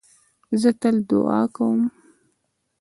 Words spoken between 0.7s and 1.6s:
تل دؤعا